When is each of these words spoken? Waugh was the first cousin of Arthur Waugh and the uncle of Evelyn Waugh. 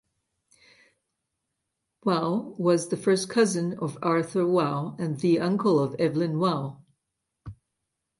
Waugh 2.05 2.55
was 2.57 2.87
the 2.89 2.97
first 2.97 3.29
cousin 3.29 3.77
of 3.77 3.99
Arthur 4.01 4.47
Waugh 4.47 4.95
and 4.97 5.19
the 5.19 5.39
uncle 5.39 5.77
of 5.77 5.93
Evelyn 5.99 6.39
Waugh. 6.39 6.79